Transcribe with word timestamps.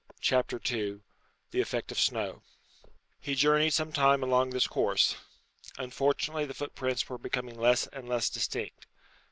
CHAPTER 0.19 0.59
II. 0.67 1.01
THE 1.51 1.61
EFFECT 1.61 1.91
OF 1.91 1.99
SNOW. 1.99 2.41
He 3.19 3.35
journeyed 3.35 3.73
some 3.75 3.91
time 3.91 4.23
along 4.23 4.49
this 4.49 4.65
course. 4.65 5.15
Unfortunately 5.77 6.45
the 6.47 6.55
footprints 6.55 7.07
were 7.07 7.19
becoming 7.19 7.53
less 7.59 7.85
and 7.85 8.09
less 8.09 8.27
distinct. 8.27 8.87